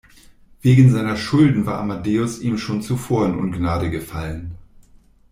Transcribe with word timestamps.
Wegen 0.63 0.89
seiner 0.89 1.15
Schulden 1.15 1.67
war 1.67 1.77
Amadeus 1.79 2.39
ihm 2.39 2.57
schon 2.57 2.81
zuvor 2.81 3.27
in 3.27 3.35
Ungnade 3.35 3.91
gefallen. 3.91 4.55